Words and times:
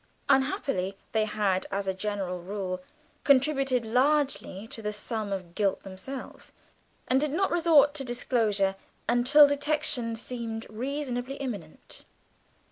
Unhappily 0.29 0.97
they 1.11 1.25
had, 1.25 1.67
as 1.71 1.85
a 1.85 1.93
general 1.93 2.39
rule, 2.41 2.81
contributed 3.23 3.85
largely 3.85 4.67
to 4.69 4.81
the 4.81 4.91
sum 4.91 5.31
of 5.31 5.53
guilt 5.53 5.83
themselves, 5.83 6.51
and 7.07 7.21
did 7.21 7.29
not 7.31 7.51
resort 7.51 7.93
to 7.93 8.03
disclosure 8.03 8.75
until 9.07 9.47
detection 9.47 10.15
seemed 10.15 10.65
reasonably 10.71 11.35
imminent. 11.35 12.03